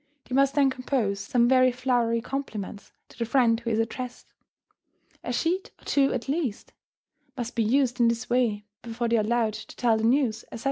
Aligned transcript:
They 0.27 0.33
must 0.33 0.55
then 0.55 0.71
compose 0.71 1.19
some 1.19 1.47
very 1.47 1.71
flowery 1.71 2.21
compliments 2.21 2.91
to 3.09 3.19
the 3.19 3.23
friend 3.25 3.59
who 3.59 3.69
is 3.69 3.77
addressed; 3.77 4.33
a 5.23 5.31
sheet 5.31 5.69
or 5.79 5.85
two, 5.85 6.11
at 6.11 6.27
least, 6.27 6.73
must 7.37 7.53
be 7.55 7.61
used 7.61 7.99
in 7.99 8.07
this 8.07 8.27
way 8.27 8.65
before 8.81 9.07
they 9.07 9.17
are 9.17 9.21
allowed 9.21 9.53
to 9.53 9.75
tell 9.75 9.97
the 9.97 10.03
news, 10.03 10.43
etc. 10.51 10.59